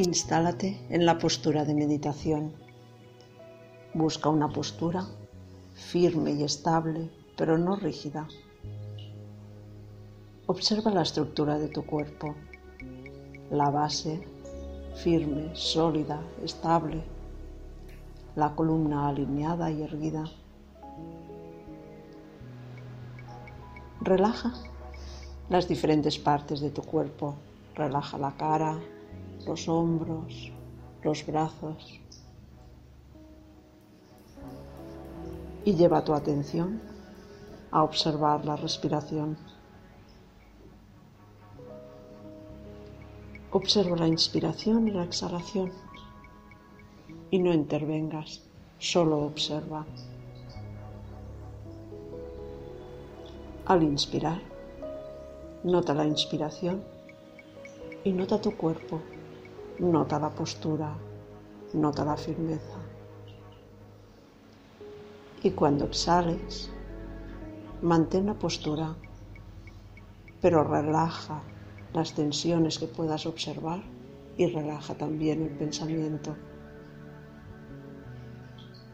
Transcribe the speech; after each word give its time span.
Instálate 0.00 0.80
en 0.88 1.04
la 1.04 1.18
postura 1.18 1.66
de 1.66 1.74
meditación. 1.74 2.54
Busca 3.92 4.30
una 4.30 4.48
postura 4.48 5.04
firme 5.74 6.30
y 6.30 6.42
estable, 6.42 7.10
pero 7.36 7.58
no 7.58 7.76
rígida. 7.76 8.26
Observa 10.46 10.90
la 10.90 11.02
estructura 11.02 11.58
de 11.58 11.68
tu 11.68 11.84
cuerpo, 11.84 12.34
la 13.50 13.68
base 13.68 14.26
firme, 14.94 15.54
sólida, 15.54 16.22
estable, 16.42 17.02
la 18.36 18.54
columna 18.54 19.06
alineada 19.06 19.70
y 19.70 19.82
erguida. 19.82 20.24
Relaja 24.00 24.54
las 25.50 25.68
diferentes 25.68 26.18
partes 26.18 26.60
de 26.60 26.70
tu 26.70 26.80
cuerpo. 26.80 27.34
Relaja 27.74 28.16
la 28.16 28.34
cara, 28.38 28.78
los 29.46 29.68
hombros, 29.68 30.52
los 31.02 31.26
brazos. 31.26 32.00
Y 35.64 35.74
lleva 35.74 36.04
tu 36.04 36.14
atención 36.14 36.80
a 37.70 37.82
observar 37.82 38.44
la 38.44 38.56
respiración. 38.56 39.36
Observa 43.52 43.96
la 43.96 44.08
inspiración 44.08 44.88
y 44.88 44.92
la 44.92 45.04
exhalación 45.04 45.72
y 47.30 47.38
no 47.38 47.52
intervengas, 47.52 48.42
solo 48.78 49.18
observa. 49.18 49.84
Al 53.66 53.82
inspirar, 53.82 54.40
nota 55.62 55.94
la 55.94 56.06
inspiración 56.06 56.82
y 58.02 58.12
nota 58.12 58.40
tu 58.40 58.56
cuerpo 58.56 59.00
Nota 59.80 60.18
la 60.18 60.28
postura, 60.28 60.94
nota 61.72 62.04
la 62.04 62.14
firmeza. 62.14 62.76
Y 65.42 65.52
cuando 65.52 65.86
exhales, 65.86 66.70
mantén 67.80 68.26
la 68.26 68.34
postura, 68.34 68.94
pero 70.42 70.64
relaja 70.64 71.40
las 71.94 72.12
tensiones 72.12 72.78
que 72.78 72.88
puedas 72.88 73.24
observar 73.24 73.80
y 74.36 74.48
relaja 74.48 74.94
también 74.96 75.44
el 75.44 75.56
pensamiento. 75.56 76.36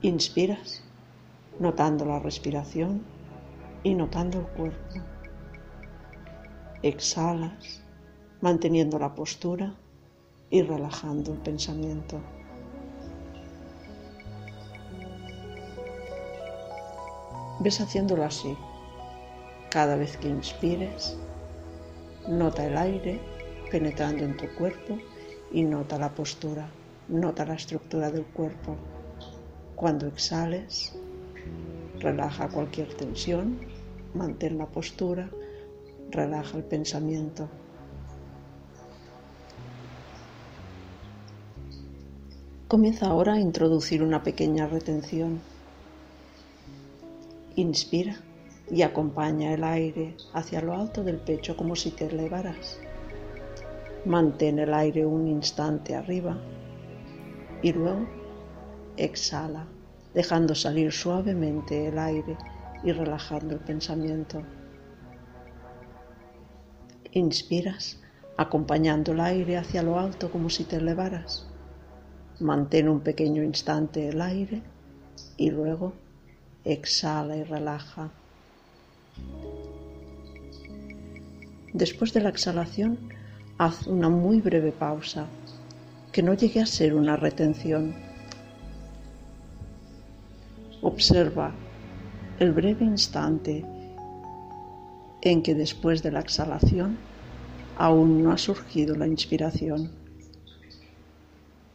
Inspiras, 0.00 0.82
notando 1.60 2.04
la 2.04 2.18
respiración 2.18 3.04
y 3.84 3.94
notando 3.94 4.40
el 4.40 4.46
cuerpo. 4.48 5.00
Exhalas, 6.82 7.84
manteniendo 8.40 8.98
la 8.98 9.14
postura 9.14 9.76
y 10.52 10.60
relajando 10.60 11.32
el 11.32 11.38
pensamiento. 11.38 12.20
Ves 17.60 17.80
haciéndolo 17.80 18.22
así. 18.22 18.54
Cada 19.70 19.96
vez 19.96 20.18
que 20.18 20.28
inspires, 20.28 21.16
nota 22.28 22.66
el 22.66 22.76
aire 22.76 23.18
penetrando 23.70 24.24
en 24.24 24.36
tu 24.36 24.46
cuerpo 24.54 24.98
y 25.50 25.62
nota 25.62 25.98
la 25.98 26.14
postura, 26.14 26.68
nota 27.08 27.46
la 27.46 27.54
estructura 27.54 28.10
del 28.10 28.26
cuerpo. 28.26 28.76
Cuando 29.74 30.06
exhales, 30.06 30.92
relaja 31.98 32.48
cualquier 32.48 32.92
tensión, 32.92 33.58
mantén 34.12 34.58
la 34.58 34.66
postura, 34.66 35.30
relaja 36.10 36.58
el 36.58 36.64
pensamiento. 36.64 37.48
Comienza 42.72 43.08
ahora 43.08 43.34
a 43.34 43.38
introducir 43.38 44.02
una 44.02 44.22
pequeña 44.22 44.66
retención. 44.66 45.42
Inspira 47.54 48.16
y 48.70 48.80
acompaña 48.80 49.52
el 49.52 49.62
aire 49.62 50.16
hacia 50.32 50.62
lo 50.62 50.72
alto 50.72 51.04
del 51.04 51.18
pecho 51.18 51.54
como 51.54 51.76
si 51.76 51.90
te 51.90 52.06
elevaras. 52.06 52.80
Mantén 54.06 54.58
el 54.58 54.72
aire 54.72 55.04
un 55.04 55.28
instante 55.28 55.94
arriba 55.94 56.38
y 57.60 57.74
luego 57.74 58.08
exhala, 58.96 59.66
dejando 60.14 60.54
salir 60.54 60.92
suavemente 60.92 61.88
el 61.88 61.98
aire 61.98 62.38
y 62.82 62.92
relajando 62.92 63.52
el 63.52 63.60
pensamiento. 63.60 64.42
Inspiras, 67.10 68.00
acompañando 68.38 69.12
el 69.12 69.20
aire 69.20 69.58
hacia 69.58 69.82
lo 69.82 69.98
alto 69.98 70.30
como 70.30 70.48
si 70.48 70.64
te 70.64 70.76
elevaras. 70.76 71.51
Mantén 72.40 72.88
un 72.88 73.00
pequeño 73.00 73.42
instante 73.42 74.08
el 74.08 74.20
aire 74.20 74.62
y 75.36 75.50
luego 75.50 75.92
exhala 76.64 77.36
y 77.36 77.44
relaja. 77.44 78.10
Después 81.72 82.12
de 82.12 82.20
la 82.20 82.28
exhalación, 82.28 82.98
haz 83.58 83.86
una 83.86 84.08
muy 84.08 84.40
breve 84.40 84.72
pausa, 84.72 85.26
que 86.12 86.22
no 86.22 86.34
llegue 86.34 86.60
a 86.60 86.66
ser 86.66 86.94
una 86.94 87.16
retención. 87.16 87.94
Observa 90.82 91.52
el 92.38 92.52
breve 92.52 92.84
instante 92.84 93.64
en 95.22 95.42
que 95.42 95.54
después 95.54 96.02
de 96.02 96.10
la 96.10 96.20
exhalación 96.20 96.98
aún 97.78 98.22
no 98.22 98.32
ha 98.32 98.38
surgido 98.38 98.96
la 98.96 99.06
inspiración. 99.06 99.90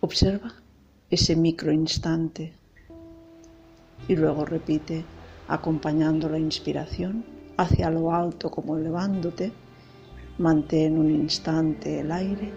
Observa 0.00 0.52
ese 1.10 1.34
micro 1.34 1.72
instante 1.72 2.52
y 4.08 4.14
luego 4.14 4.44
repite 4.44 5.04
acompañando 5.48 6.28
la 6.28 6.38
inspiración 6.38 7.24
hacia 7.56 7.90
lo 7.90 8.12
alto 8.12 8.50
como 8.50 8.76
elevándote. 8.76 9.52
Mantén 10.38 10.98
un 10.98 11.10
instante 11.10 12.00
el 12.00 12.12
aire 12.12 12.52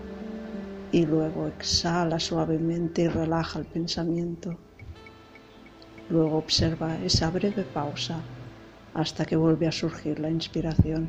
y 0.91 1.05
luego 1.05 1.47
exhala 1.47 2.19
suavemente 2.19 3.03
y 3.03 3.07
relaja 3.07 3.59
el 3.59 3.65
pensamiento. 3.65 4.57
Luego 6.09 6.37
observa 6.37 6.97
esa 7.05 7.29
breve 7.29 7.63
pausa 7.63 8.19
hasta 8.93 9.23
que 9.23 9.37
vuelve 9.37 9.65
a 9.65 9.71
surgir 9.71 10.19
la 10.19 10.29
inspiración. 10.29 11.07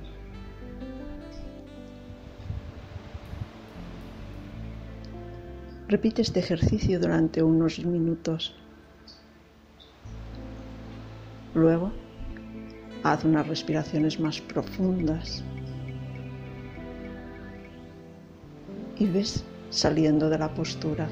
Repite 5.91 6.23
este 6.23 6.39
ejercicio 6.39 7.01
durante 7.01 7.43
unos 7.43 7.85
minutos. 7.85 8.55
Luego, 11.53 11.91
haz 13.03 13.25
unas 13.25 13.49
respiraciones 13.49 14.21
más 14.21 14.41
profundas 14.41 15.43
y 19.01 19.07
ves 19.07 19.45
saliendo 19.71 20.31
de 20.31 20.39
la 20.39 20.55
postura. 20.55 21.09